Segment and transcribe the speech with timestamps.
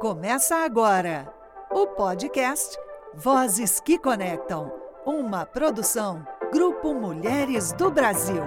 [0.00, 1.32] Começa agora
[1.70, 2.76] o podcast
[3.14, 4.72] Vozes que Conectam,
[5.06, 8.42] uma produção Grupo Mulheres do Brasil.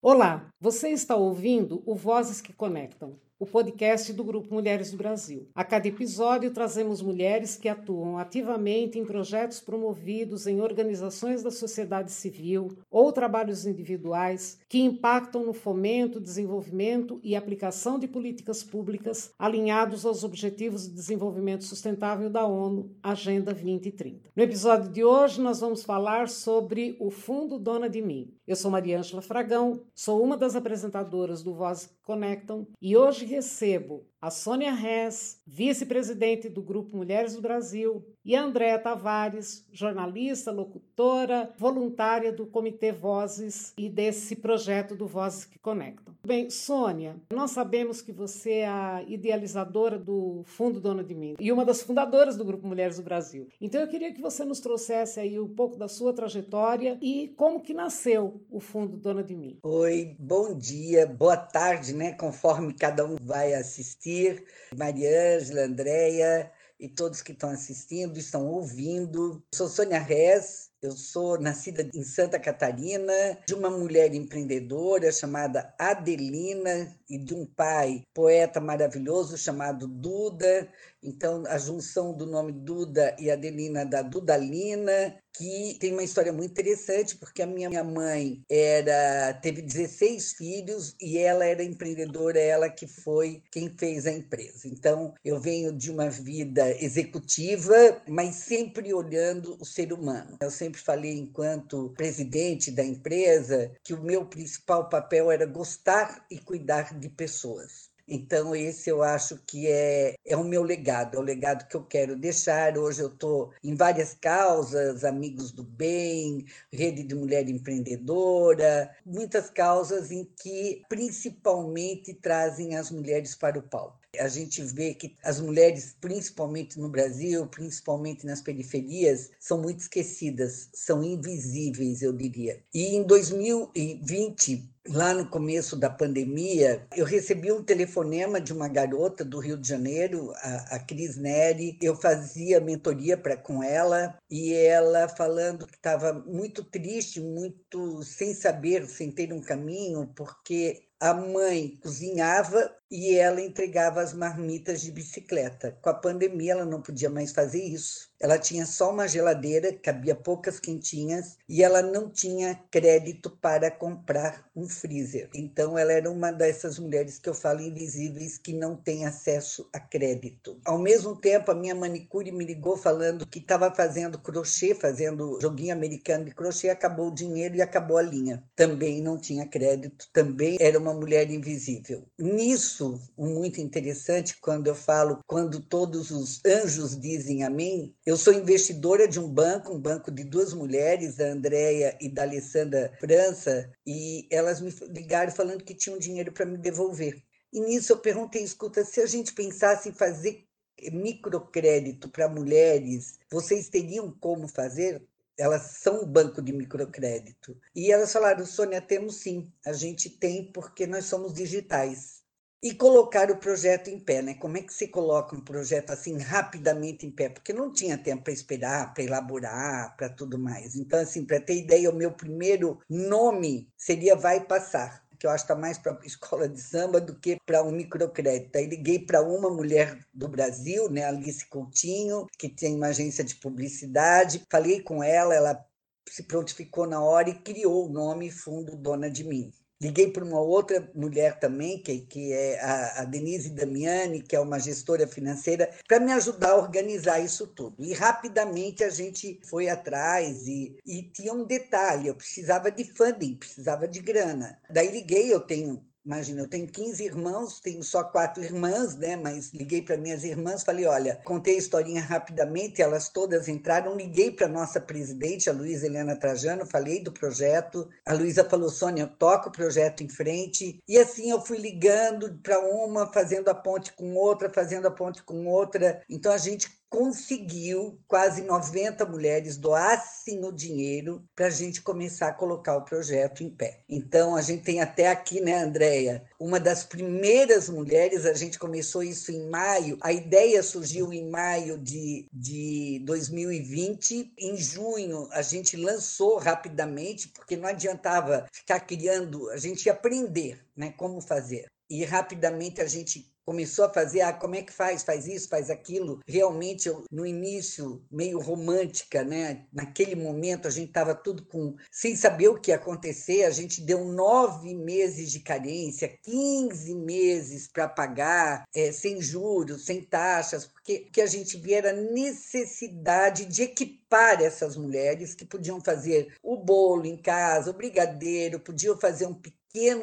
[0.00, 5.48] Olá, você está ouvindo o Vozes que Conectam o podcast do Grupo Mulheres do Brasil.
[5.54, 12.10] A cada episódio, trazemos mulheres que atuam ativamente em projetos promovidos em organizações da sociedade
[12.10, 20.04] civil ou trabalhos individuais que impactam no fomento, desenvolvimento e aplicação de políticas públicas alinhados
[20.04, 24.30] aos Objetivos de Desenvolvimento Sustentável da ONU, Agenda 2030.
[24.34, 28.34] No episódio de hoje, nós vamos falar sobre o Fundo Dona de Mim.
[28.46, 32.66] Eu sou Maria Ângela Fragão, sou uma das apresentadoras do Voz Conectam.
[32.80, 38.78] E hoje recebo a Sônia Rez, vice-presidente do Grupo Mulheres do Brasil, e a Andréa
[38.78, 46.14] Tavares, jornalista, locutora, voluntária do Comitê Vozes e desse projeto do Vozes que Conectam.
[46.26, 51.52] Bem, Sônia, nós sabemos que você é a idealizadora do Fundo Dona de Mim e
[51.52, 53.48] uma das fundadoras do Grupo Mulheres do Brasil.
[53.60, 57.60] Então eu queria que você nos trouxesse aí um pouco da sua trajetória e como
[57.60, 59.58] que nasceu o Fundo Dona de Mim.
[59.62, 62.12] Oi, bom dia, boa tarde, né?
[62.12, 64.44] Conforme cada um vai assistir assistir,
[64.76, 69.42] Mariângela, Andréia e todos que estão assistindo, estão ouvindo.
[69.52, 73.12] Sou Sônia Rez, eu sou nascida em Santa Catarina,
[73.46, 80.68] de uma mulher empreendedora chamada Adelina e de um pai poeta maravilhoso chamado Duda.
[81.02, 86.50] Então, a junção do nome Duda e Adelina da Dudalina, que tem uma história muito
[86.50, 92.88] interessante, porque a minha mãe era teve 16 filhos e ela era empreendedora, ela que
[92.88, 94.66] foi quem fez a empresa.
[94.66, 100.36] Então, eu venho de uma vida executiva, mas sempre olhando o ser humano.
[100.42, 106.38] Eu sempre falei, enquanto presidente da empresa, que o meu principal papel era gostar e
[106.38, 107.88] cuidar de pessoas.
[108.08, 111.84] Então, esse eu acho que é, é o meu legado, é o legado que eu
[111.84, 112.78] quero deixar.
[112.78, 120.10] Hoje eu estou em várias causas, Amigos do Bem, Rede de Mulher Empreendedora, muitas causas
[120.10, 123.98] em que principalmente trazem as mulheres para o palco.
[124.18, 130.70] A gente vê que as mulheres, principalmente no Brasil, principalmente nas periferias, são muito esquecidas,
[130.72, 132.58] são invisíveis, eu diria.
[132.72, 139.24] E em 2020, lá no começo da pandemia, eu recebi um telefonema de uma garota
[139.24, 141.78] do Rio de Janeiro, a, a Cris Neri.
[141.80, 148.34] Eu fazia mentoria para com ela e ela falando que estava muito triste, muito sem
[148.34, 154.90] saber, sem ter um caminho, porque a mãe cozinhava e ela entregava as marmitas de
[154.90, 155.76] bicicleta.
[155.82, 158.08] Com a pandemia, ela não podia mais fazer isso.
[158.20, 164.48] Ela tinha só uma geladeira, cabia poucas quentinhas, e ela não tinha crédito para comprar
[164.56, 165.28] um freezer.
[165.32, 169.78] Então, ela era uma dessas mulheres que eu falo invisíveis que não tem acesso a
[169.78, 170.60] crédito.
[170.64, 175.72] Ao mesmo tempo, a minha manicure me ligou falando que estava fazendo crochê, fazendo joguinho
[175.72, 178.42] americano de crochê, acabou o dinheiro e acabou a linha.
[178.56, 182.04] Também não tinha crédito, também era uma mulher invisível.
[182.18, 187.92] Nisso, isso muito interessante quando eu falo, quando todos os anjos dizem amém.
[188.06, 192.22] Eu sou investidora de um banco, um banco de duas mulheres, a Andréia e da
[192.22, 197.20] Alessandra França, e elas me ligaram falando que tinham dinheiro para me devolver.
[197.52, 200.44] E nisso eu perguntei, escuta, se a gente pensasse em fazer
[200.92, 205.02] microcrédito para mulheres, vocês teriam como fazer?
[205.36, 207.56] Elas são um banco de microcrédito.
[207.74, 212.17] E elas falaram, Sônia, temos sim, a gente tem porque nós somos digitais
[212.62, 214.34] e colocar o projeto em pé, né?
[214.34, 217.28] Como é que se coloca um projeto assim rapidamente em pé?
[217.28, 220.74] Porque não tinha tempo para esperar, para elaborar, para tudo mais.
[220.74, 225.44] Então, assim, para ter ideia, o meu primeiro nome seria Vai Passar, que eu acho
[225.46, 228.58] que está mais para escola de samba do que para um microcrédito.
[228.58, 233.36] Aí liguei para uma mulher do Brasil, né, Alice Coutinho, que tem uma agência de
[233.36, 234.42] publicidade.
[234.50, 235.64] Falei com ela, ela
[236.08, 239.52] se prontificou na hora e criou o nome Fundo Dona de Mim.
[239.80, 244.40] Liguei para uma outra mulher também, que, que é a, a Denise Damiani, que é
[244.40, 247.76] uma gestora financeira, para me ajudar a organizar isso tudo.
[247.78, 253.36] E rapidamente a gente foi atrás e, e tinha um detalhe: eu precisava de funding,
[253.36, 254.58] precisava de grana.
[254.68, 259.14] Daí liguei, eu tenho Imagina, eu tenho 15 irmãos, tenho só quatro irmãs, né?
[259.14, 263.94] Mas liguei para minhas irmãs, falei: olha, contei a historinha rapidamente, elas todas entraram.
[263.94, 267.86] Liguei para nossa presidente, a Luísa Helena Trajano, falei do projeto.
[268.06, 270.82] A Luísa falou: Sônia, eu toco o projeto em frente.
[270.88, 275.22] E assim eu fui ligando para uma, fazendo a ponte com outra, fazendo a ponte
[275.22, 276.02] com outra.
[276.08, 282.34] Então a gente conseguiu quase 90 mulheres doassem o dinheiro para a gente começar a
[282.34, 283.80] colocar o projeto em pé.
[283.88, 289.02] Então, a gente tem até aqui, né, Andréia, uma das primeiras mulheres, a gente começou
[289.02, 295.76] isso em maio, a ideia surgiu em maio de, de 2020, em junho a gente
[295.76, 301.66] lançou rapidamente, porque não adiantava ficar criando, a gente ia aprender né, como fazer.
[301.90, 305.02] E rapidamente a gente começou a fazer, ah, como é que faz?
[305.02, 306.20] Faz isso, faz aquilo.
[306.28, 309.64] Realmente, eu, no início, meio romântica, né?
[309.72, 311.74] Naquele momento, a gente estava tudo com.
[311.90, 313.44] sem saber o que ia acontecer.
[313.44, 320.02] A gente deu nove meses de carência, 15 meses para pagar, é, sem juros, sem
[320.02, 326.34] taxas, porque que a gente via era necessidade de equipar essas mulheres que podiam fazer
[326.42, 329.57] o bolo em casa, o brigadeiro, podiam fazer um pequeno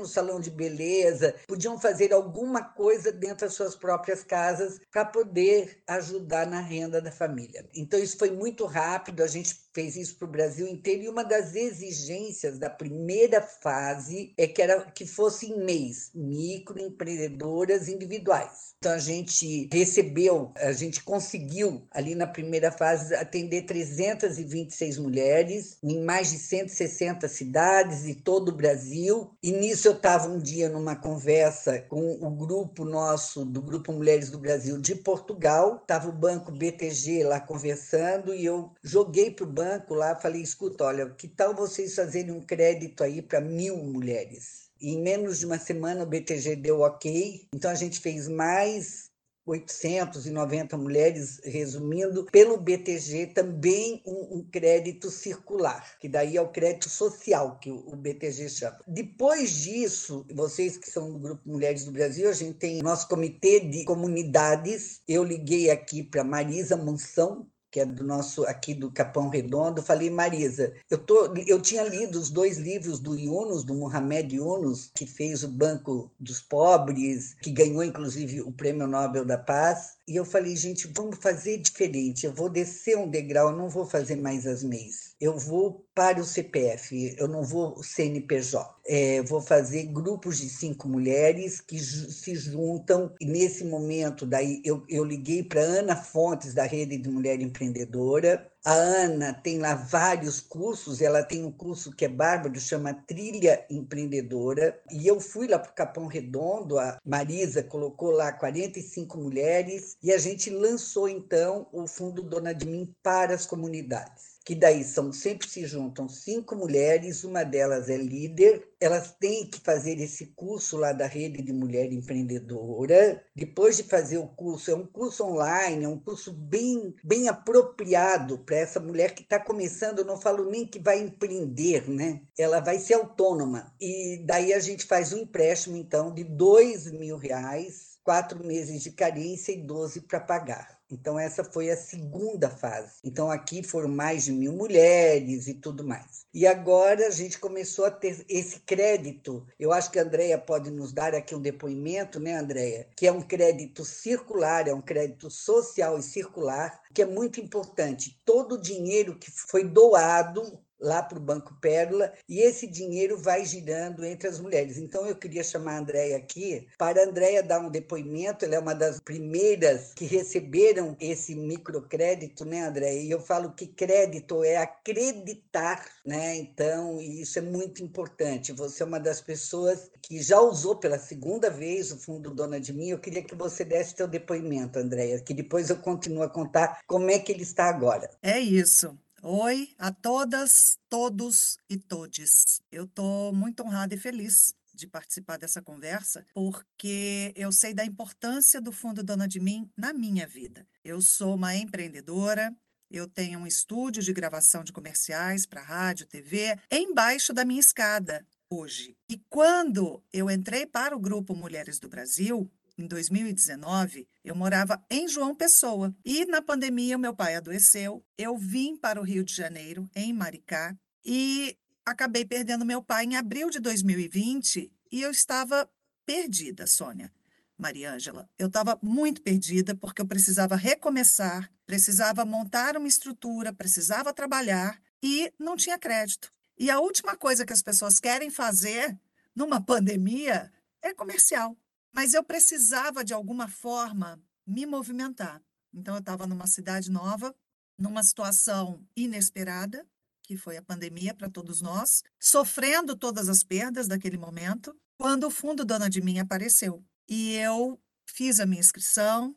[0.06, 6.48] salão de beleza, podiam fazer alguma coisa dentro das suas próprias casas para poder ajudar
[6.48, 7.68] na renda da família.
[7.74, 11.24] Então, isso foi muito rápido, a gente fez isso para o Brasil inteiro e uma
[11.24, 18.76] das exigências da primeira fase é que era que fossem MEIs, microempreendedoras individuais.
[18.80, 26.04] Então a gente recebeu, a gente conseguiu ali na primeira fase atender 326 mulheres em
[26.04, 29.32] mais de 160 cidades e todo o Brasil.
[29.44, 34.30] E nisso eu estava um dia numa conversa com o grupo nosso do grupo Mulheres
[34.30, 39.52] do Brasil de Portugal, estava o banco BTG lá conversando e eu joguei para o
[39.52, 44.70] banco lá, falei, escuta, olha, que tal vocês fazerem um crédito aí para mil mulheres?
[44.80, 49.10] Em menos de uma semana o BTG deu ok, então a gente fez mais
[49.46, 56.90] 890 mulheres, resumindo, pelo BTG também um, um, crédito circular, que daí é o crédito
[56.90, 58.80] social que o, o, BTG chama.
[58.88, 63.60] Depois disso, vocês que são do Grupo Mulheres do Brasil, a gente tem nosso comitê
[63.60, 65.02] de comunidades.
[65.08, 70.10] Eu liguei aqui para Marisa Monção, que é do nosso aqui do Capão Redondo, falei,
[70.10, 75.06] Marisa, eu, tô, eu tinha lido os dois livros do Yunus, do Mohamed Yunus, que
[75.06, 80.24] fez o Banco dos Pobres, que ganhou inclusive o Prêmio Nobel da Paz, e eu
[80.24, 84.46] falei, gente, vamos fazer diferente, eu vou descer um degrau, eu não vou fazer mais
[84.46, 88.76] as MEIs, eu vou para o CPF, eu não vou CNPJ.
[88.88, 94.84] É, vou fazer grupos de cinco mulheres que se juntam, e nesse momento, daí eu,
[94.88, 100.42] eu liguei para Ana Fontes, da Rede de Mulher Empreendedora, a Ana tem lá vários
[100.42, 105.60] cursos, ela tem um curso que é bárbaro, chama Trilha Empreendedora, e eu fui lá
[105.60, 111.68] para o Capão Redondo, a Marisa colocou lá 45 mulheres, e a gente lançou então
[111.72, 116.56] o Fundo Dona de Mim para as comunidades que daí são sempre se juntam cinco
[116.56, 121.52] mulheres, uma delas é líder, elas têm que fazer esse curso lá da rede de
[121.52, 123.26] mulher empreendedora.
[123.36, 128.38] Depois de fazer o curso, é um curso online, é um curso bem, bem apropriado
[128.38, 130.00] para essa mulher que está começando.
[130.00, 132.22] Eu não falo nem que vai empreender, né?
[132.38, 133.74] Ela vai ser autônoma.
[133.82, 138.92] E daí a gente faz um empréstimo, então, de dois mil reais, quatro meses de
[138.92, 140.75] carência e 12 para pagar.
[140.92, 143.00] Então, essa foi a segunda fase.
[143.04, 146.26] Então, aqui foram mais de mil mulheres e tudo mais.
[146.34, 149.46] E agora a gente começou a ter esse crédito.
[149.60, 152.88] Eu acho que a Andrea pode nos dar aqui um depoimento, né, Andrea?
[152.96, 158.22] Que é um crédito circular, é um crédito social e circular, que é muito importante.
[158.24, 163.46] Todo o dinheiro que foi doado lá para o Banco Pérola e esse dinheiro vai
[163.46, 164.78] girando entre as mulheres.
[164.78, 168.60] Então eu queria chamar a Andréia aqui para a Andréia dar um depoimento, ela é
[168.60, 173.00] uma das primeiras que receberam esse microcrédito, né, Andréia?
[173.00, 176.36] E eu falo que crédito é acreditar, né?
[176.36, 178.52] Então, isso é muito importante.
[178.54, 182.74] Você é uma das pessoas que já usou pela segunda vez o Fundo Dona de
[182.74, 182.90] Mim.
[182.90, 187.10] Eu queria que você desse seu depoimento, Andréia, que depois eu continuo a contar como
[187.10, 188.10] é que ele está agora.
[188.22, 188.98] É isso.
[189.28, 192.62] Oi a todas, todos e todes.
[192.72, 198.62] Eu estou muito honrada e feliz de participar dessa conversa, porque eu sei da importância
[198.62, 200.68] do Fundo Dona de Mim na minha vida.
[200.84, 202.56] Eu sou uma empreendedora,
[202.92, 208.24] eu tenho um estúdio de gravação de comerciais para rádio, TV, embaixo da minha escada
[208.48, 208.96] hoje.
[209.10, 215.08] E quando eu entrei para o grupo Mulheres do Brasil, em 2019, eu morava em
[215.08, 215.96] João Pessoa.
[216.04, 218.04] E na pandemia, meu pai adoeceu.
[218.18, 223.16] Eu vim para o Rio de Janeiro, em Maricá, e acabei perdendo meu pai em
[223.16, 225.70] abril de 2020 e eu estava
[226.06, 227.12] perdida, Sônia.
[227.58, 234.82] Mariângela, eu estava muito perdida porque eu precisava recomeçar, precisava montar uma estrutura, precisava trabalhar
[235.02, 236.30] e não tinha crédito.
[236.58, 239.00] E a última coisa que as pessoas querem fazer
[239.34, 240.52] numa pandemia
[240.82, 241.56] é comercial.
[241.96, 245.42] Mas eu precisava, de alguma forma, me movimentar.
[245.74, 247.34] Então, eu estava numa cidade nova,
[247.78, 249.88] numa situação inesperada,
[250.22, 255.32] que foi a pandemia para todos nós, sofrendo todas as perdas daquele momento, quando o
[255.32, 256.84] Fundo Dona de Mim apareceu.
[257.08, 259.34] E eu fiz a minha inscrição,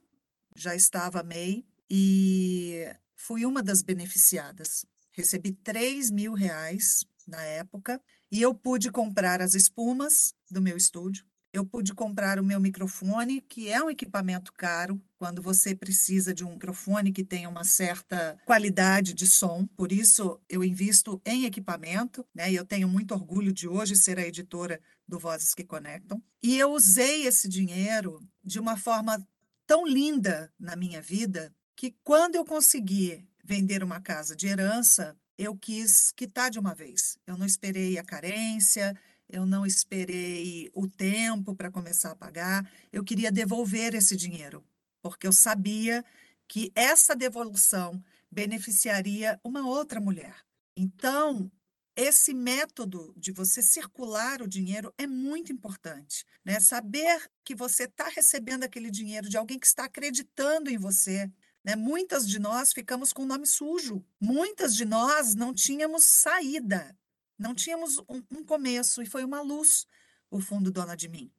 [0.56, 4.84] já estava MEI, e fui uma das beneficiadas.
[5.12, 11.24] Recebi 3 mil reais na época, e eu pude comprar as espumas do meu estúdio,
[11.58, 16.44] eu pude comprar o meu microfone, que é um equipamento caro, quando você precisa de
[16.44, 19.66] um microfone que tenha uma certa qualidade de som.
[19.76, 22.50] Por isso, eu invisto em equipamento, né?
[22.50, 26.22] E eu tenho muito orgulho de hoje ser a editora do Vozes que Conectam.
[26.42, 29.26] E eu usei esse dinheiro de uma forma
[29.66, 35.56] tão linda na minha vida que quando eu consegui vender uma casa de herança, eu
[35.56, 37.18] quis quitar de uma vez.
[37.26, 38.96] Eu não esperei a carência,
[39.28, 44.64] eu não esperei o tempo para começar a pagar, eu queria devolver esse dinheiro,
[45.02, 46.04] porque eu sabia
[46.48, 50.36] que essa devolução beneficiaria uma outra mulher.
[50.76, 51.50] Então,
[51.94, 56.24] esse método de você circular o dinheiro é muito importante.
[56.44, 56.60] Né?
[56.60, 61.30] Saber que você está recebendo aquele dinheiro de alguém que está acreditando em você.
[61.64, 61.74] Né?
[61.74, 64.04] Muitas de nós ficamos com o nome sujo.
[64.20, 66.96] Muitas de nós não tínhamos saída
[67.38, 69.86] não tínhamos um, um começo e foi uma luz
[70.30, 71.30] o fundo Dona de Mim.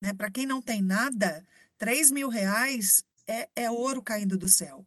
[0.00, 0.12] Né?
[0.12, 1.44] Para quem não tem nada,
[1.78, 4.86] 3 mil reais é, é ouro caindo do céu.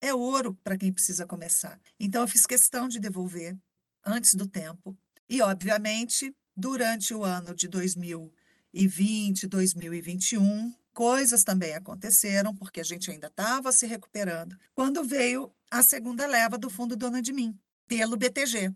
[0.00, 1.80] É ouro para quem precisa começar.
[1.98, 3.56] Então, eu fiz questão de devolver
[4.04, 4.96] antes do tempo.
[5.28, 13.26] E, obviamente, durante o ano de 2020, 2021, coisas também aconteceram, porque a gente ainda
[13.26, 18.72] estava se recuperando, quando veio a segunda leva do Fundo Dona de Mim, pelo BTG.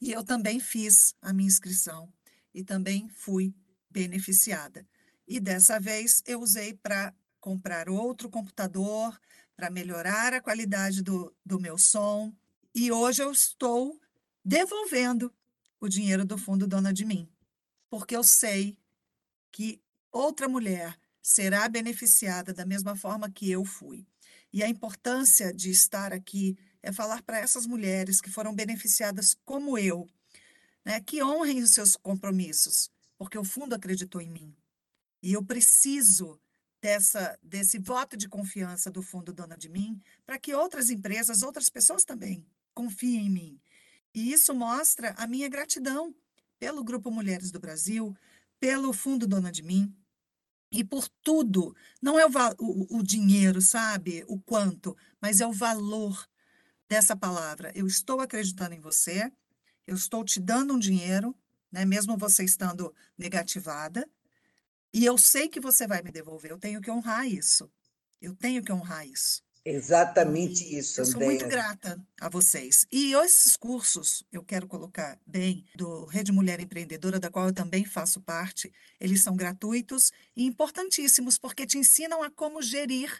[0.00, 2.12] E eu também fiz a minha inscrição
[2.52, 3.54] e também fui
[3.90, 4.86] beneficiada.
[5.26, 9.18] E dessa vez eu usei para comprar outro computador,
[9.56, 12.34] para melhorar a qualidade do, do meu som.
[12.74, 14.00] E hoje eu estou
[14.44, 15.32] devolvendo
[15.80, 17.28] o dinheiro do fundo Dona de Mim,
[17.88, 18.76] porque eu sei
[19.52, 24.06] que outra mulher será beneficiada da mesma forma que eu fui.
[24.52, 29.78] E a importância de estar aqui é falar para essas mulheres que foram beneficiadas como
[29.78, 30.06] eu,
[30.84, 34.54] né, que honrem os seus compromissos, porque o fundo acreditou em mim.
[35.22, 36.38] E eu preciso
[36.82, 41.70] dessa desse voto de confiança do fundo Dona de Mim, para que outras empresas, outras
[41.70, 43.60] pessoas também confiem em mim.
[44.14, 46.14] E isso mostra a minha gratidão
[46.58, 48.14] pelo Grupo Mulheres do Brasil,
[48.60, 49.94] pelo Fundo Dona de Mim,
[50.70, 51.74] e por tudo.
[52.02, 54.24] Não é o, o, o, dinheiro, sabe?
[54.28, 56.28] O quanto, mas é o valor
[56.88, 57.72] dessa palavra.
[57.74, 59.30] Eu estou acreditando em você,
[59.86, 61.34] eu estou te dando um dinheiro,
[61.70, 64.08] né, mesmo você estando negativada,
[64.92, 66.52] e eu sei que você vai me devolver.
[66.52, 67.70] Eu tenho que honrar isso.
[68.20, 69.42] Eu tenho que honrar isso.
[69.66, 72.86] Exatamente e isso, Eu sou muito grata a vocês.
[72.92, 77.84] E esses cursos, eu quero colocar bem, do Rede Mulher Empreendedora, da qual eu também
[77.84, 83.10] faço parte, eles são gratuitos e importantíssimos, porque te ensinam a como gerir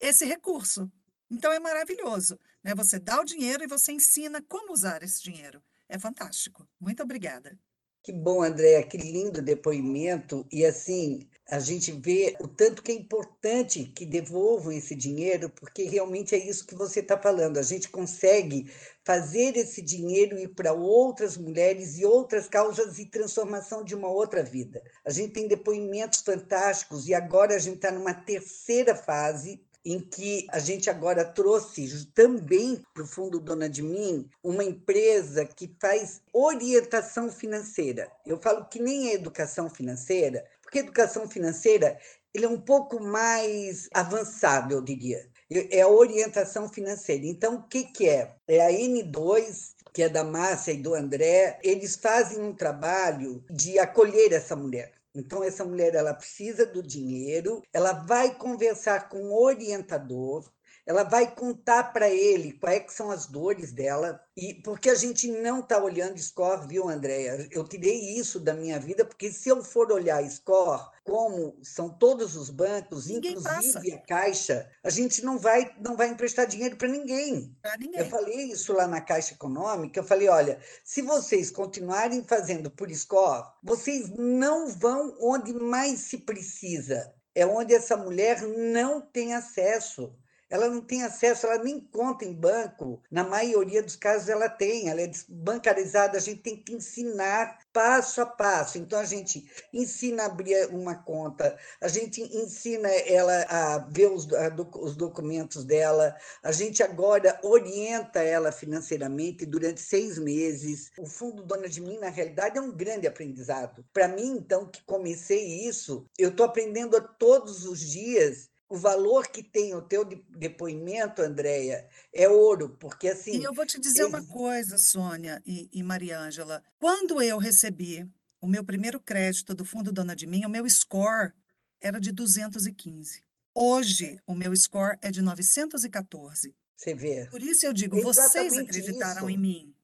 [0.00, 0.90] esse recurso.
[1.34, 2.74] Então é maravilhoso, né?
[2.76, 5.60] Você dá o dinheiro e você ensina como usar esse dinheiro.
[5.88, 6.64] É fantástico.
[6.80, 7.58] Muito obrigada.
[8.04, 10.46] Que bom, Andréa, que lindo depoimento.
[10.52, 15.84] E assim, a gente vê o tanto que é importante que devolvam esse dinheiro, porque
[15.84, 17.58] realmente é isso que você está falando.
[17.58, 18.70] A gente consegue
[19.04, 24.42] fazer esse dinheiro ir para outras mulheres e outras causas e transformação de uma outra
[24.42, 24.82] vida.
[25.04, 30.46] A gente tem depoimentos fantásticos e agora a gente está numa terceira fase em que
[30.50, 36.22] a gente agora trouxe também para o Fundo Dona de Mim uma empresa que faz
[36.32, 38.10] orientação financeira.
[38.24, 41.98] Eu falo que nem é educação financeira, porque educação financeira
[42.32, 45.28] ele é um pouco mais avançado, eu diria.
[45.70, 47.26] É a orientação financeira.
[47.26, 48.34] Então, o que, que é?
[48.48, 53.78] É a N2, que é da Márcia e do André, eles fazem um trabalho de
[53.78, 54.92] acolher essa mulher.
[55.14, 60.50] Então, essa mulher ela precisa do dinheiro, ela vai conversar com o orientador,
[60.86, 65.60] ela vai contar para ele quais são as dores dela, e porque a gente não
[65.60, 67.48] está olhando score, viu, Andréia?
[67.50, 72.36] Eu tirei isso da minha vida, porque se eu for olhar score, como são todos
[72.36, 73.94] os bancos, ninguém inclusive passa.
[73.94, 77.56] a Caixa, a gente não vai, não vai emprestar dinheiro para ninguém.
[77.78, 78.00] ninguém.
[78.00, 82.90] Eu falei isso lá na Caixa Econômica, eu falei, olha, se vocês continuarem fazendo por
[82.92, 87.14] score, vocês não vão onde mais se precisa.
[87.34, 90.14] É onde essa mulher não tem acesso
[90.48, 93.02] ela não tem acesso, ela nem conta em banco.
[93.10, 98.20] Na maioria dos casos ela tem, ela é bancarizada, a gente tem que ensinar passo
[98.20, 98.78] a passo.
[98.78, 104.32] Então a gente ensina a abrir uma conta, a gente ensina ela a ver os,
[104.32, 110.90] a, os documentos dela, a gente agora orienta ela financeiramente durante seis meses.
[110.98, 113.84] O Fundo Dona de Mim, na realidade, é um grande aprendizado.
[113.92, 119.42] Para mim, então, que comecei isso, eu estou aprendendo todos os dias o valor que
[119.42, 123.38] tem o teu depoimento, Andréia, é ouro, porque assim.
[123.38, 126.62] E eu vou te dizer uma coisa, Sônia e, e Maria Ângela.
[126.78, 128.08] Quando eu recebi
[128.40, 131.32] o meu primeiro crédito do Fundo Dona de Mim, o meu score
[131.80, 133.22] era de 215.
[133.54, 136.56] Hoje, o meu score é de 914.
[136.76, 137.26] Você vê.
[137.30, 139.30] Por isso eu digo, vocês acreditaram isso.
[139.30, 139.74] em mim.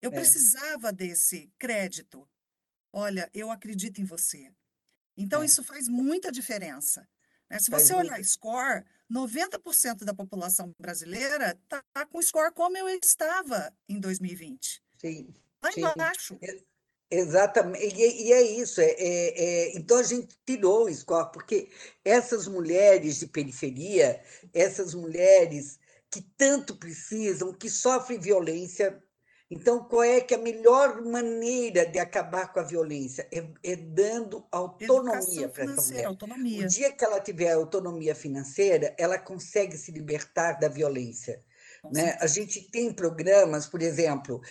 [0.00, 0.14] Eu é.
[0.14, 2.28] precisava desse crédito.
[2.92, 4.52] Olha, eu acredito em você.
[5.16, 5.46] Então, é.
[5.46, 7.08] isso faz muita diferença.
[7.50, 7.58] Né?
[7.58, 14.00] Se você olhar score, 90% da população brasileira está com score como eu estava em
[14.00, 14.82] 2020.
[14.98, 15.34] Sim.
[15.62, 15.80] Lá sim.
[15.80, 16.38] embaixo.
[17.08, 18.80] Exatamente, e, é isso.
[18.80, 21.70] É, é, é, então a gente tirou o score, porque
[22.04, 24.20] essas mulheres de periferia,
[24.52, 25.78] essas mulheres
[26.10, 29.00] que tanto precisam, que sofrem violência
[29.48, 33.28] então, qual é que é a melhor maneira de acabar com a violência?
[33.32, 36.04] É, é dando autonomia para essa mulher.
[36.06, 36.64] Autonomia.
[36.64, 41.44] O dia que ela tiver autonomia financeira, ela consegue se libertar da violência.
[41.92, 42.16] né?
[42.20, 44.42] A gente tem programas, por exemplo,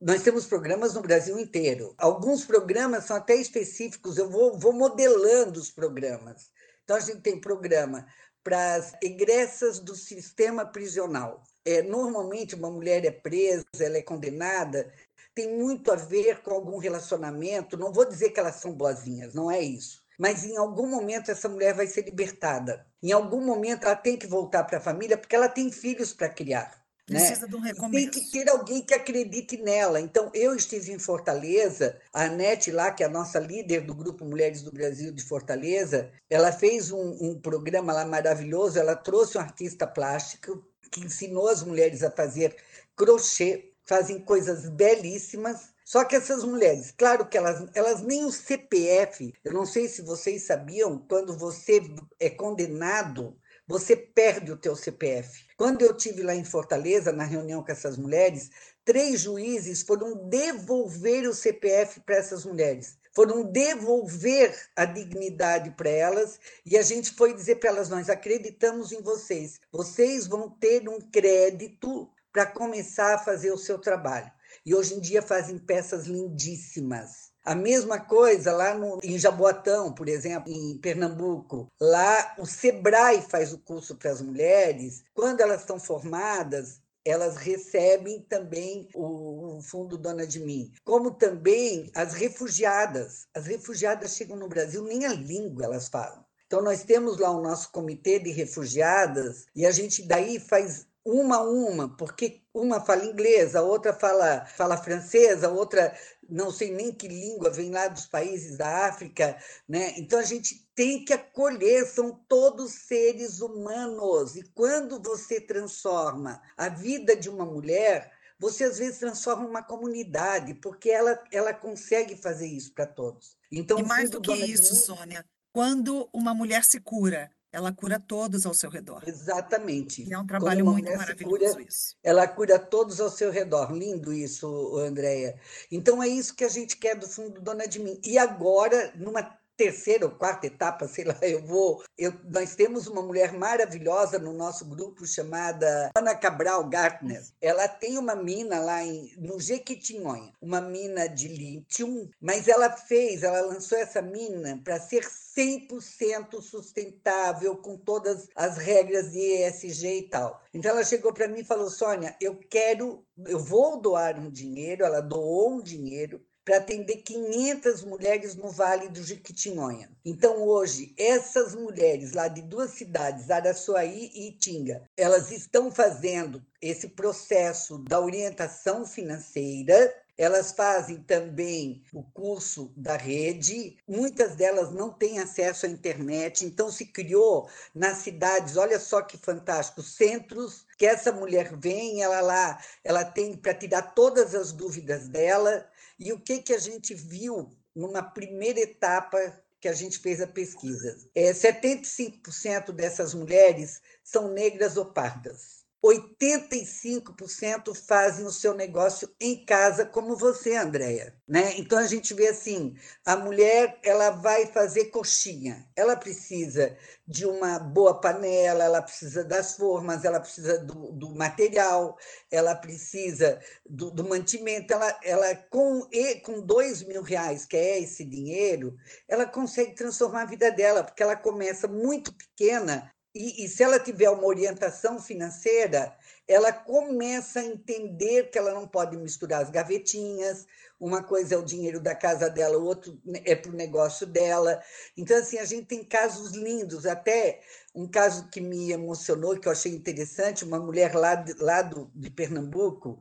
[0.00, 1.94] nós temos programas no Brasil inteiro.
[1.96, 6.50] Alguns programas são até específicos, eu vou, vou modelando os programas.
[6.82, 8.04] Então, a gente tem programa
[8.42, 14.92] para as egressas do sistema prisional é, normalmente uma mulher é presa, ela é condenada,
[15.34, 17.76] tem muito a ver com algum relacionamento.
[17.76, 20.02] Não vou dizer que elas são boazinhas, não é isso.
[20.18, 22.86] Mas em algum momento essa mulher vai ser libertada.
[23.02, 26.28] Em algum momento ela tem que voltar para a família porque ela tem filhos para
[26.28, 26.81] criar.
[27.10, 27.18] Né?
[27.18, 27.48] Precisa né?
[27.48, 28.10] de um recomeço.
[28.10, 30.00] Tem que ter alguém que acredite nela.
[30.00, 34.24] Então, eu estive em Fortaleza, a Anete lá, que é a nossa líder do Grupo
[34.24, 39.40] Mulheres do Brasil de Fortaleza, ela fez um, um programa lá maravilhoso, ela trouxe um
[39.40, 42.54] artista plástico que ensinou as mulheres a fazer
[42.94, 45.72] crochê, fazem coisas belíssimas.
[45.84, 50.00] Só que essas mulheres, claro que elas, elas nem o CPF, eu não sei se
[50.00, 51.82] vocês sabiam, quando você
[52.20, 53.36] é condenado,
[53.72, 55.46] você perde o teu CPF.
[55.56, 58.50] Quando eu tive lá em Fortaleza, na reunião com essas mulheres,
[58.84, 66.40] três juízes foram devolver o CPF para essas mulheres foram devolver a dignidade para elas
[66.64, 70.98] e a gente foi dizer para elas: nós acreditamos em vocês, vocês vão ter um
[70.98, 74.32] crédito para começar a fazer o seu trabalho.
[74.64, 77.31] E hoje em dia fazem peças lindíssimas.
[77.44, 81.66] A mesma coisa lá no, em Jaboatão, por exemplo, em Pernambuco.
[81.80, 85.02] Lá o Sebrae faz o curso para as mulheres.
[85.12, 92.14] Quando elas estão formadas, elas recebem também o, Fundo Dona de Mim, como também as
[92.14, 93.26] refugiadas.
[93.34, 96.24] As refugiadas chegam no Brasil, nem a língua elas falam.
[96.46, 101.36] Então, nós temos lá o nosso comitê de refugiadas e a gente daí faz uma
[101.36, 105.96] a uma, porque uma fala inglês, a outra fala, fala francesa, a outra
[106.28, 109.36] não sei nem que língua vem lá dos países da África,
[109.68, 109.94] né?
[109.98, 114.36] Então a gente tem que acolher, são todos seres humanos.
[114.36, 120.54] E quando você transforma a vida de uma mulher, você às vezes transforma uma comunidade,
[120.54, 123.36] porque ela, ela consegue fazer isso para todos.
[123.50, 128.46] Então, e mais do que isso, Sônia, quando uma mulher se cura, ela cura todos
[128.46, 129.02] ao seu redor.
[129.06, 130.08] Exatamente.
[130.08, 131.96] E é um trabalho muito maravilhoso cura, isso.
[132.02, 133.70] Ela cura todos ao seu redor.
[133.72, 135.38] Lindo isso, Andréia.
[135.70, 138.00] Então é isso que a gente quer do fundo Dona de Mim.
[138.02, 139.22] E agora, numa
[139.56, 141.82] terceira ou quarta etapa, sei lá, eu vou.
[141.96, 147.22] Eu, nós temos uma mulher maravilhosa no nosso grupo chamada Ana Cabral Gartner.
[147.40, 153.22] Ela tem uma mina lá em, no Jequitinhonha, uma mina de lítio, mas ela fez,
[153.22, 155.04] ela lançou essa mina para ser
[155.36, 160.40] 100% sustentável com todas as regras de ESG e tal.
[160.52, 164.84] Então ela chegou para mim e falou: Sônia, eu quero, eu vou doar um dinheiro.
[164.84, 169.90] Ela doou um dinheiro para atender 500 mulheres no Vale do Jequitinhonha.
[170.04, 176.88] Então, hoje, essas mulheres lá de duas cidades, Araçuaí e Itinga, elas estão fazendo esse
[176.88, 179.94] processo da orientação financeira.
[180.18, 186.70] Elas fazem também o curso da rede, muitas delas não têm acesso à internet, então
[186.70, 192.62] se criou nas cidades, olha só que fantástico, centros que essa mulher vem, ela lá,
[192.84, 195.66] ela tem para tirar todas as dúvidas dela,
[196.02, 199.18] e o que, que a gente viu numa primeira etapa
[199.60, 200.98] que a gente fez a pesquisa.
[201.14, 205.61] É, 75% dessas mulheres são negras ou pardas.
[205.84, 211.12] 85% fazem o seu negócio em casa, como você, Andréia.
[211.26, 211.58] Né?
[211.58, 217.58] Então a gente vê assim: a mulher ela vai fazer coxinha, ela precisa de uma
[217.58, 221.96] boa panela, ela precisa das formas, ela precisa do, do material,
[222.30, 224.72] ela precisa do, do, mantimento.
[224.72, 228.76] Ela, ela com, e, com dois mil reais, que é esse dinheiro,
[229.08, 233.78] ela consegue transformar a vida dela, porque ela começa muito pequena e, e, se ela
[233.78, 235.94] tiver uma orientação financeira,
[236.26, 240.46] ela começa a entender que ela não pode misturar as gavetinhas,
[240.80, 244.62] uma coisa é o dinheiro da casa dela, o outro é para o negócio dela.
[244.96, 247.40] Então, assim, a gente tem casos lindos, até
[247.74, 252.10] um caso que me emocionou, que eu achei interessante, uma mulher lá, lá do, de
[252.10, 252.98] Pernambuco,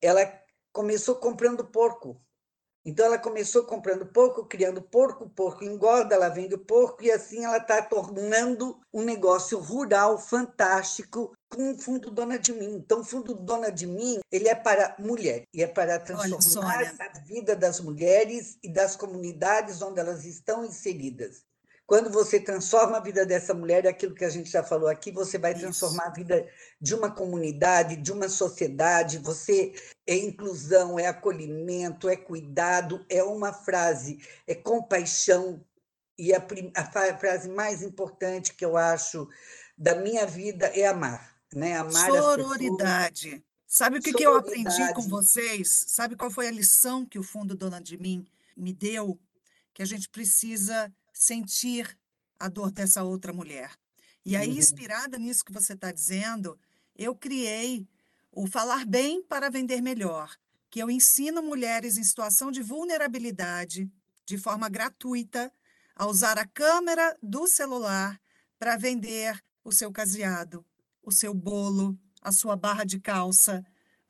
[0.00, 0.32] ela
[0.72, 2.20] começou comprando porco
[2.84, 7.58] então, ela começou comprando porco, criando porco, porco engorda, ela vende porco, e assim ela
[7.58, 12.76] está tornando um negócio rural fantástico com o Fundo Dona de Mim.
[12.76, 17.18] Então, o Fundo Dona de Mim ele é para mulher, e é para transformar a
[17.20, 21.44] vida das mulheres e das comunidades onde elas estão inseridas.
[21.90, 25.10] Quando você transforma a vida dessa mulher, é aquilo que a gente já falou aqui,
[25.10, 26.12] você vai transformar Isso.
[26.12, 26.48] a vida
[26.80, 29.18] de uma comunidade, de uma sociedade.
[29.18, 29.74] Você
[30.06, 35.66] é inclusão, é acolhimento, é cuidado, é uma frase, é compaixão.
[36.16, 36.40] E a,
[36.76, 39.28] a frase mais importante que eu acho
[39.76, 41.34] da minha vida é amar.
[41.52, 41.76] Né?
[41.76, 43.44] Amar Sororidade.
[43.66, 45.86] Sabe o que, que eu aprendi com vocês?
[45.88, 48.24] Sabe qual foi a lição que o Fundo Dona de Mim
[48.56, 49.18] me deu?
[49.74, 50.88] Que a gente precisa
[51.20, 51.98] sentir
[52.38, 53.76] a dor dessa outra mulher.
[54.24, 54.56] E aí, uhum.
[54.56, 56.58] inspirada nisso que você está dizendo,
[56.96, 57.86] eu criei
[58.32, 60.34] o Falar Bem para Vender Melhor,
[60.70, 63.90] que eu ensino mulheres em situação de vulnerabilidade,
[64.24, 65.52] de forma gratuita,
[65.94, 68.18] a usar a câmera do celular
[68.58, 70.64] para vender o seu caseado,
[71.02, 73.62] o seu bolo, a sua barra de calça,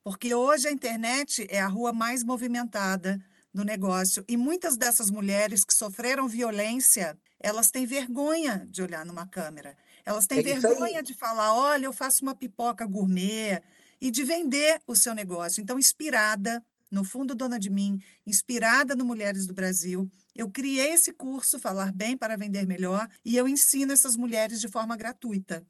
[0.04, 3.20] porque hoje a internet é a rua mais movimentada
[3.52, 4.24] no negócio.
[4.28, 9.76] E muitas dessas mulheres que sofreram violência, elas têm vergonha de olhar numa câmera.
[10.04, 13.60] Elas têm é vergonha de falar: olha, eu faço uma pipoca gourmet
[14.00, 15.60] e de vender o seu negócio.
[15.60, 21.12] Então, inspirada, no fundo, dona de mim, inspirada no Mulheres do Brasil, eu criei esse
[21.12, 25.64] curso, Falar Bem para Vender Melhor, e eu ensino essas mulheres de forma gratuita.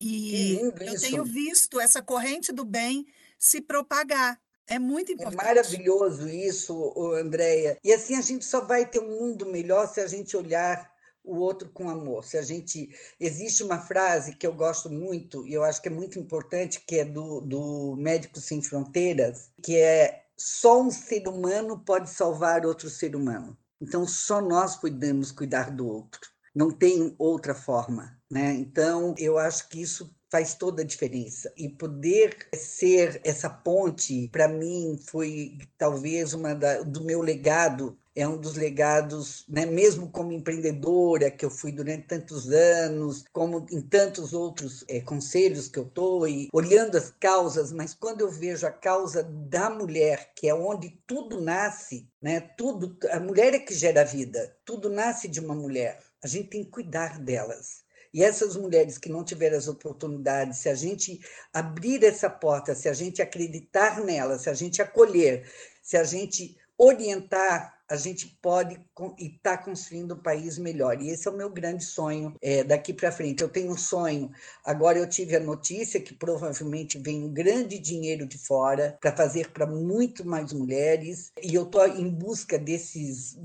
[0.00, 3.06] E eu tenho visto essa corrente do bem
[3.38, 4.40] se propagar.
[4.70, 5.40] É muito é importante.
[5.40, 7.76] É maravilhoso isso, Andréia.
[7.82, 10.88] E assim a gente só vai ter um mundo melhor se a gente olhar
[11.24, 12.24] o outro com amor.
[12.24, 15.92] Se a gente existe uma frase que eu gosto muito e eu acho que é
[15.92, 21.82] muito importante que é do, do Médicos Sem Fronteiras, que é só um ser humano
[21.84, 23.58] pode salvar outro ser humano.
[23.80, 26.20] Então só nós podemos cuidar do outro.
[26.54, 28.52] Não tem outra forma, né?
[28.54, 31.52] Então eu acho que isso faz toda a diferença.
[31.56, 38.26] E poder ser essa ponte, para mim, foi talvez uma da, do meu legado é
[38.26, 43.80] um dos legados, né, mesmo como empreendedora, que eu fui durante tantos anos, como em
[43.80, 48.66] tantos outros é, conselhos que eu estou, e olhando as causas, mas quando eu vejo
[48.66, 53.74] a causa da mulher, que é onde tudo nasce, né, tudo, a mulher é que
[53.74, 57.88] gera a vida, tudo nasce de uma mulher, a gente tem que cuidar delas.
[58.12, 61.20] E essas mulheres que não tiveram as oportunidades, se a gente
[61.52, 65.48] abrir essa porta, se a gente acreditar nela, se a gente acolher,
[65.82, 68.80] se a gente orientar, a gente pode
[69.18, 71.02] estar tá construindo um país melhor.
[71.02, 73.42] E esse é o meu grande sonho é, daqui para frente.
[73.42, 74.30] Eu tenho um sonho.
[74.64, 79.50] Agora eu tive a notícia que provavelmente vem um grande dinheiro de fora para fazer
[79.50, 81.32] para muito mais mulheres.
[81.42, 83.36] E eu estou em busca desses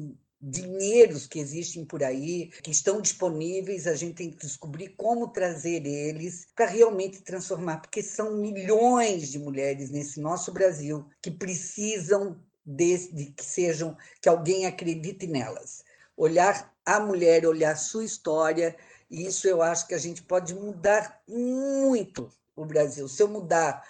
[0.48, 5.84] dinheiros que existem por aí, que estão disponíveis, a gente tem que descobrir como trazer
[5.88, 13.12] eles para realmente transformar, porque são milhões de mulheres nesse nosso Brasil que precisam de,
[13.12, 15.84] de que sejam, que alguém acredite nelas.
[16.16, 18.76] Olhar a mulher, olhar sua história,
[19.10, 23.08] e isso eu acho que a gente pode mudar muito o Brasil.
[23.08, 23.84] Se eu mudar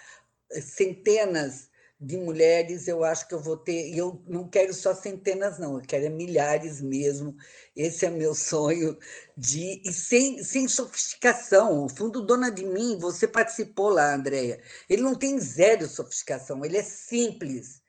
[0.50, 3.88] centenas de mulheres, eu acho que eu vou ter.
[3.88, 7.34] E eu não quero só centenas, não, eu quero é milhares mesmo.
[7.74, 8.98] Esse é meu sonho
[9.36, 9.80] de.
[9.84, 11.84] E sem, sem sofisticação.
[11.84, 14.60] O Fundo Dona de Mim, você participou lá, Andréia.
[14.88, 17.80] Ele não tem zero sofisticação, ele é simples.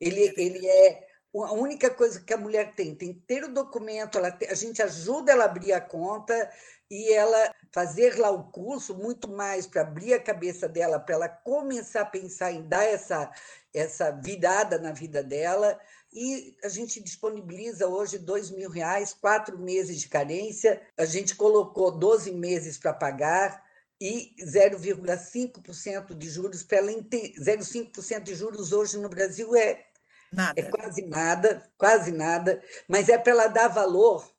[0.00, 1.06] Ele, ele é
[1.42, 4.54] a única coisa que a mulher tem, tem que ter o documento, ela tem, a
[4.54, 6.50] gente ajuda ela a abrir a conta
[6.90, 11.28] e ela fazer lá o curso muito mais para abrir a cabeça dela, para ela
[11.28, 13.28] começar a pensar em dar essa,
[13.74, 15.76] essa virada na vida dela.
[16.12, 20.80] E a gente disponibiliza hoje dois mil reais, quatro meses de carência.
[20.96, 23.60] A gente colocou 12 meses para pagar
[24.00, 29.84] e 0,5% de juros para ela 0,5% de juros hoje no Brasil é
[30.32, 30.60] nada.
[30.60, 34.32] é quase nada, quase nada, mas é para ela dar valor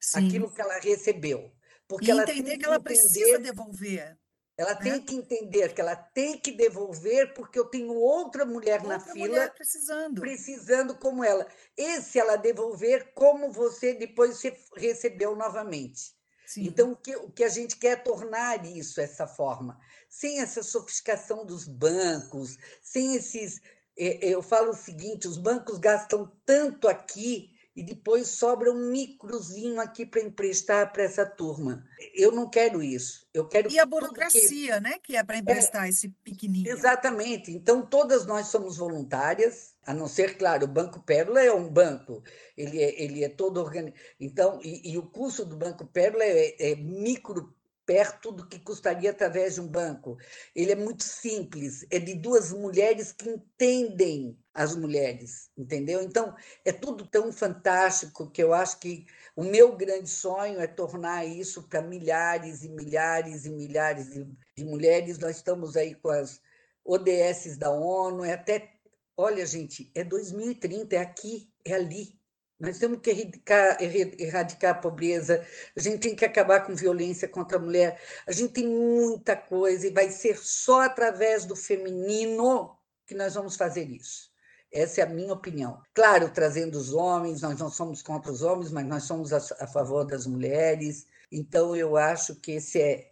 [0.00, 0.26] Sim.
[0.26, 1.52] àquilo que ela recebeu.
[1.88, 4.18] Porque e ela entender que ela entender, precisa devolver.
[4.58, 4.80] Ela né?
[4.80, 9.00] tem que entender que ela tem que devolver porque eu tenho outra mulher outra na
[9.00, 10.20] fila mulher precisando.
[10.20, 11.46] precisando como ela.
[11.76, 14.42] E se ela devolver, como você depois
[14.76, 16.18] recebeu novamente.
[16.44, 16.64] Sim.
[16.64, 20.62] Então, o que, o que a gente quer é tornar isso, essa forma, sem essa
[20.62, 23.60] sofisticação dos bancos, sem esses.
[23.96, 28.90] É, é, eu falo o seguinte: os bancos gastam tanto aqui e depois sobra um
[28.90, 31.86] microzinho aqui para emprestar para essa turma.
[32.12, 33.24] Eu não quero isso.
[33.32, 34.80] Eu quero e a burocracia, que...
[34.80, 36.76] né, que é para emprestar é, esse pequenininho.
[36.76, 37.52] Exatamente.
[37.52, 42.20] Então todas nós somos voluntárias, a não ser, claro, o Banco Pérola é um banco.
[42.56, 43.96] Ele é, ele é todo organizado.
[44.18, 47.54] Então, e, e, o custo do Banco Pérola é, é micro
[47.86, 50.18] perto do que custaria através de um banco.
[50.52, 56.02] Ele é muito simples, é de duas mulheres que entendem as mulheres, entendeu?
[56.02, 61.24] Então, é tudo tão fantástico que eu acho que o meu grande sonho é tornar
[61.24, 65.16] isso para milhares e milhares e milhares de, de mulheres.
[65.16, 66.40] Nós estamos aí com as
[66.84, 68.68] ODS da ONU, é até,
[69.16, 72.18] olha, gente, é 2030, é aqui, é ali,
[72.58, 77.58] nós temos que erradicar, erradicar a pobreza, a gente tem que acabar com violência contra
[77.58, 83.14] a mulher, a gente tem muita coisa e vai ser só através do feminino que
[83.14, 84.36] nós vamos fazer isso.
[84.72, 85.80] Essa é a minha opinião.
[85.94, 89.66] Claro, trazendo os homens, nós não somos contra os homens, mas nós somos a, a
[89.66, 91.06] favor das mulheres.
[91.32, 93.10] Então, eu acho que esse é,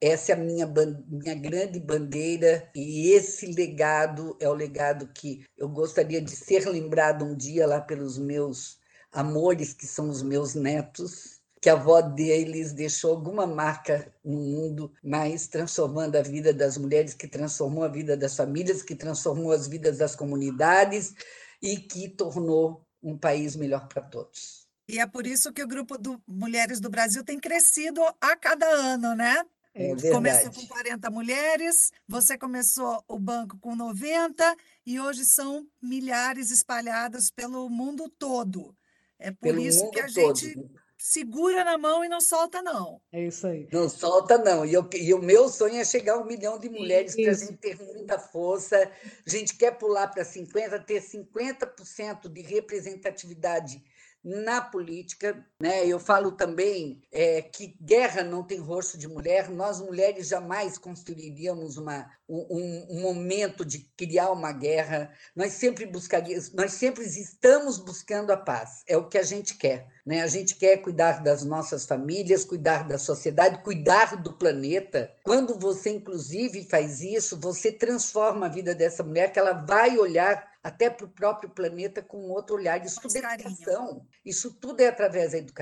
[0.00, 5.68] essa é a minha, minha grande bandeira e esse legado é o legado que eu
[5.68, 8.78] gostaria de ser lembrado um dia lá pelos meus
[9.12, 11.33] amores que são os meus netos,
[11.64, 17.14] que a avó deles deixou alguma marca no mundo, mas transformando a vida das mulheres,
[17.14, 21.14] que transformou a vida das famílias, que transformou as vidas das comunidades
[21.62, 24.68] e que tornou um país melhor para todos.
[24.86, 28.66] E é por isso que o grupo do Mulheres do Brasil tem crescido a cada
[28.66, 29.42] ano, né?
[29.74, 36.50] É começou com 40 mulheres, você começou o banco com 90 e hoje são milhares
[36.50, 38.76] espalhadas pelo mundo todo.
[39.18, 40.36] É por Pelo isso que a todo.
[40.36, 40.58] gente
[41.04, 42.98] segura na mão e não solta, não.
[43.12, 43.68] É isso aí.
[43.70, 44.64] Não solta, não.
[44.64, 47.34] E, eu, e o meu sonho é chegar a um milhão de mulheres para a
[47.34, 48.90] gente ter muita força.
[49.26, 53.84] A gente quer pular para 50%, ter 50% de representatividade
[54.24, 55.46] na política.
[55.64, 55.86] Né?
[55.86, 61.78] Eu falo também é, que guerra não tem rosto de mulher, nós mulheres jamais construiríamos
[61.78, 68.30] uma, um, um, momento de criar uma guerra, nós sempre buscaríamos, nós sempre estamos buscando
[68.30, 69.88] a paz, é o que a gente quer.
[70.04, 70.20] Né?
[70.20, 75.10] A gente quer cuidar das nossas famílias, cuidar da sociedade, cuidar do planeta.
[75.22, 80.52] Quando você, inclusive, faz isso, você transforma a vida dessa mulher, que ela vai olhar
[80.64, 82.82] até para o próprio planeta com outro olhar.
[82.82, 84.06] Isso tudo é educação.
[84.24, 85.53] Isso tudo é através da educação.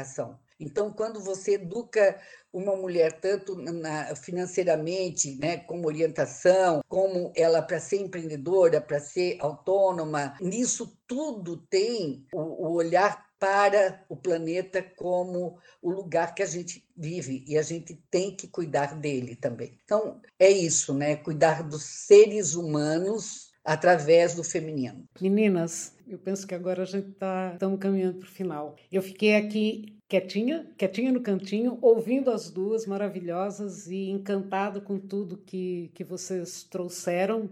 [0.58, 2.20] Então, quando você educa
[2.52, 9.38] uma mulher tanto na, financeiramente, né, como orientação, como ela para ser empreendedora, para ser
[9.40, 16.46] autônoma, nisso tudo tem o, o olhar para o planeta como o lugar que a
[16.46, 19.80] gente vive e a gente tem que cuidar dele também.
[19.84, 21.16] Então, é isso, né?
[21.16, 25.08] Cuidar dos seres humanos através do feminino.
[25.20, 28.76] Meninas, eu penso que agora a gente está estamos caminhando para o final.
[28.90, 35.38] Eu fiquei aqui quietinha, quietinha no cantinho, ouvindo as duas maravilhosas e encantado com tudo
[35.38, 37.48] que, que vocês trouxeram.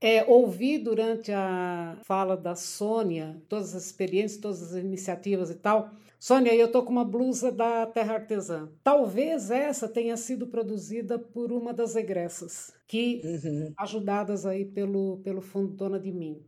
[0.00, 5.90] É, ouvi durante a fala da Sônia todas as experiências, todas as iniciativas e tal.
[6.18, 8.68] Sônia, eu estou com uma blusa da Terra Artesã.
[8.82, 13.72] Talvez essa tenha sido produzida por uma das egressas, que uhum.
[13.76, 16.42] ajudadas aí pelo, pelo Fundo Dona de Mim.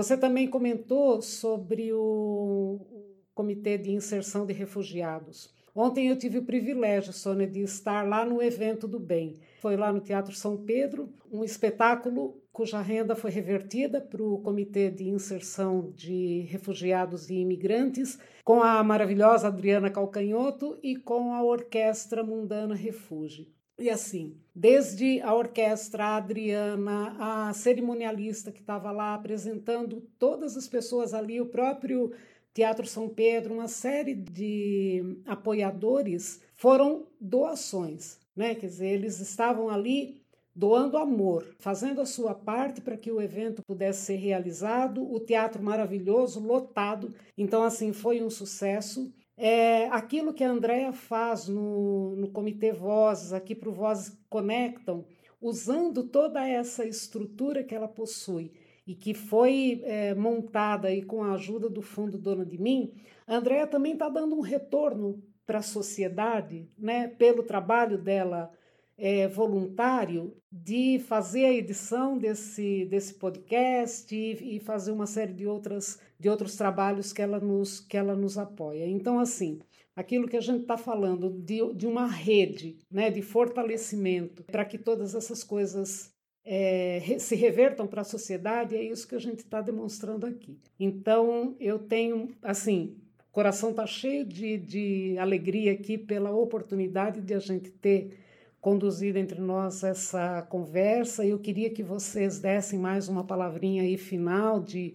[0.00, 2.80] Você também comentou sobre o
[3.34, 5.52] Comitê de Inserção de Refugiados.
[5.74, 9.38] Ontem eu tive o privilégio, Sônia, de estar lá no evento do bem.
[9.60, 14.90] Foi lá no Teatro São Pedro, um espetáculo cuja renda foi revertida para o Comitê
[14.90, 22.24] de Inserção de Refugiados e Imigrantes, com a maravilhosa Adriana Calcanhoto e com a Orquestra
[22.24, 23.46] Mundana Refúgio.
[23.80, 27.16] E assim, desde a orquestra, a Adriana,
[27.48, 32.12] a cerimonialista que estava lá apresentando todas as pessoas ali, o próprio
[32.52, 38.54] Teatro São Pedro, uma série de apoiadores, foram doações, né?
[38.54, 40.20] Quer dizer, eles estavam ali
[40.54, 45.62] doando amor, fazendo a sua parte para que o evento pudesse ser realizado, o teatro
[45.62, 47.14] maravilhoso, lotado.
[47.38, 49.10] Então, assim, foi um sucesso.
[49.42, 55.06] É, aquilo que a Andrea faz no, no Comitê Vozes, aqui para o Vozes Conectam,
[55.40, 58.52] usando toda essa estrutura que ela possui
[58.86, 62.92] e que foi é, montada aí com a ajuda do Fundo Dona de Mim,
[63.26, 68.52] a Andrea também está dando um retorno para a sociedade, né, pelo trabalho dela
[69.00, 75.46] é, voluntário de fazer a edição desse, desse podcast e, e, fazer uma série de,
[75.46, 78.86] outras, de outros trabalhos que ela nos, que ela nos apoia.
[78.86, 79.58] Então, assim,
[79.96, 84.76] aquilo que a gente está falando de, de uma rede né, de fortalecimento para que
[84.76, 86.12] todas essas coisas
[86.44, 90.58] é, se revertam para a sociedade, é isso que a gente está demonstrando aqui.
[90.78, 92.98] Então, eu tenho, assim,
[93.32, 98.18] coração está cheio de, de alegria aqui pela oportunidade de a gente ter
[98.60, 101.24] conduzido entre nós essa conversa.
[101.24, 104.94] Eu queria que vocês dessem mais uma palavrinha aí final de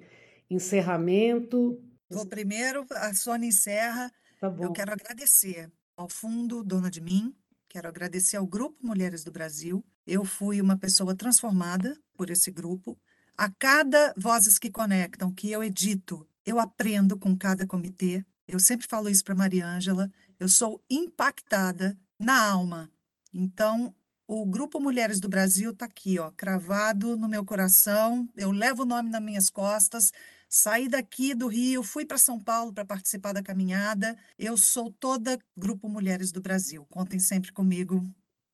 [0.49, 1.81] encerramento.
[2.09, 4.11] Vou primeiro, a Sônia encerra.
[4.39, 7.33] Tá Eu quero agradecer ao Fundo Dona de Mim,
[7.69, 9.83] quero agradecer ao Grupo Mulheres do Brasil.
[10.05, 12.97] Eu fui uma pessoa transformada por esse grupo.
[13.37, 18.23] A cada Vozes que Conectam que eu edito, eu aprendo com cada comitê.
[18.47, 20.11] Eu sempre falo isso para Maria Ângela.
[20.39, 22.89] Eu sou impactada na alma
[23.37, 23.93] então,
[24.25, 28.29] o Grupo Mulheres do Brasil está aqui, ó, cravado no meu coração.
[28.33, 30.13] Eu levo o nome nas minhas costas.
[30.49, 34.17] Saí daqui do Rio, fui para São Paulo para participar da caminhada.
[34.37, 36.85] Eu sou toda Grupo Mulheres do Brasil.
[36.89, 38.03] Contem sempre comigo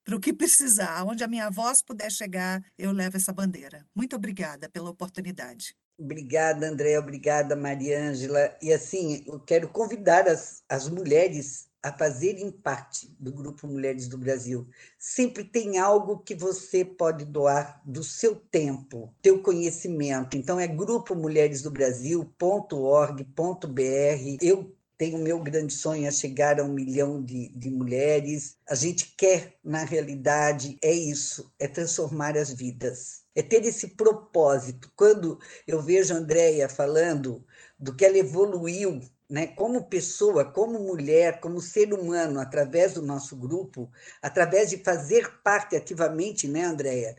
[0.04, 1.04] para o que precisar.
[1.06, 3.86] Onde a minha voz puder chegar, eu levo essa bandeira.
[3.96, 5.76] Muito obrigada pela oportunidade.
[5.98, 6.98] Obrigada, André.
[6.98, 8.58] Obrigada, Maria Ângela.
[8.62, 14.18] E assim, eu quero convidar as, as mulheres a fazerem parte do Grupo Mulheres do
[14.18, 14.68] Brasil.
[15.00, 20.38] Sempre tem algo que você pode doar do seu tempo, teu conhecimento.
[20.38, 24.38] Então é Grupo Mulheres do Brasil.org.br.
[24.42, 28.56] Eu tenho o meu grande sonho é chegar a um milhão de, de mulheres.
[28.70, 33.24] A gente quer, na realidade, é isso, é transformar as vidas.
[33.34, 34.92] É ter esse propósito.
[34.96, 37.44] Quando eu vejo a Andrea falando
[37.80, 43.34] do que ela evoluiu né, como pessoa, como mulher, como ser humano, através do nosso
[43.38, 43.90] grupo,
[44.22, 47.16] através de fazer parte ativamente, né, Andréia?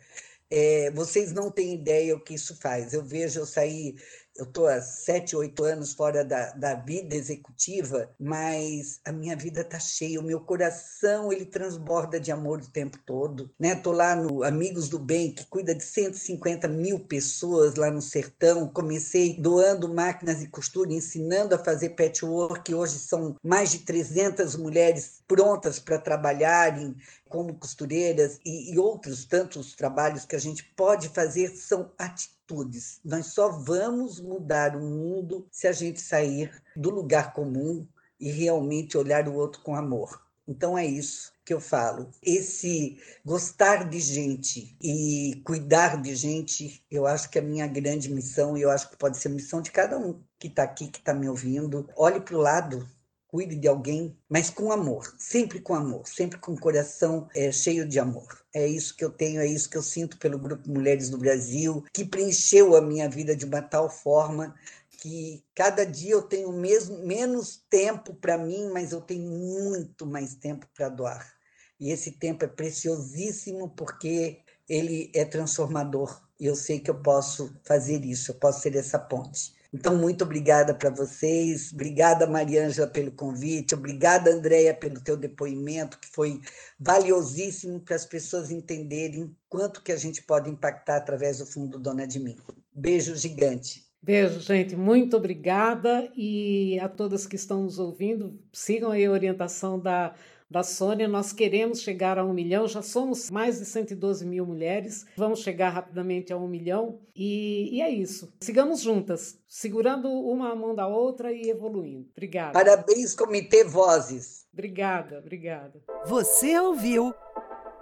[0.51, 2.93] É, vocês não têm ideia o que isso faz.
[2.93, 3.97] Eu vejo eu sair
[4.37, 9.61] eu estou há sete, oito anos fora da, da vida executiva, mas a minha vida
[9.61, 13.51] está cheia, o meu coração ele transborda de amor o tempo todo.
[13.59, 13.81] Né?
[13.85, 18.67] lá no Amigos do Bem, que cuida de 150 mil pessoas lá no sertão.
[18.69, 22.75] Comecei doando máquinas de costura, ensinando a fazer patchwork.
[22.75, 26.97] Hoje são mais de 300 mulheres prontas para trabalharem
[27.29, 33.01] como costureiras e, e outros tantos trabalhos que a gente pode fazer são atitudes atitudes.
[33.05, 37.87] Nós só vamos mudar o mundo se a gente sair do lugar comum
[38.21, 40.21] e realmente olhar o outro com amor.
[40.47, 42.11] Então é isso que eu falo.
[42.23, 48.13] Esse gostar de gente e cuidar de gente, eu acho que é a minha grande
[48.13, 50.89] missão e eu acho que pode ser a missão de cada um que está aqui,
[50.89, 51.89] que está me ouvindo.
[51.97, 52.89] Olhe para o lado
[53.33, 57.89] cuide de alguém, mas com amor, sempre com amor, sempre com o coração é, cheio
[57.89, 58.45] de amor.
[58.55, 61.83] É isso que eu tenho, é isso que eu sinto pelo Grupo Mulheres do Brasil,
[61.95, 64.55] que preencheu a minha vida de uma tal forma
[65.01, 70.35] que cada dia eu tenho mesmo, menos tempo para mim, mas eu tenho muito mais
[70.35, 71.33] tempo para doar.
[71.81, 76.23] E esse tempo é preciosíssimo porque ele é transformador.
[76.39, 79.55] E eu sei que eu posso fazer isso, eu posso ser essa ponte.
[79.73, 86.09] Então, muito obrigada para vocês, obrigada, Mariângela, pelo convite, obrigada, Andréia, pelo teu depoimento, que
[86.09, 86.41] foi
[86.79, 92.07] valiosíssimo para as pessoas entenderem quanto que a gente pode impactar através do Fundo Dona
[92.07, 92.37] de Mim.
[92.75, 93.91] Beijo gigante.
[94.03, 94.75] Beijo, gente.
[94.75, 96.11] Muito obrigada.
[96.17, 100.13] E a todas que estão nos ouvindo, sigam aí a orientação da
[100.53, 101.09] da Sônia.
[101.09, 105.71] Nós queremos chegar a um milhão, já somos mais de 112 mil mulheres, vamos chegar
[105.71, 108.33] rapidamente a um milhão e, e é isso.
[108.41, 112.07] Sigamos juntas, segurando uma mão da outra e evoluindo.
[112.13, 112.53] Obrigada.
[112.53, 114.47] Parabéns, Comitê Vozes.
[114.53, 115.83] Obrigada, obrigada.
[116.07, 117.15] Você ouviu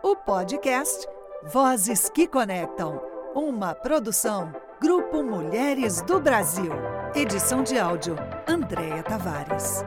[0.02, 1.06] o podcast
[1.52, 3.02] Vozes que Conectam,
[3.34, 6.72] uma produção Grupo Mulheres do Brasil.
[7.14, 8.16] Edição de áudio
[8.48, 9.84] Andréa Tavares.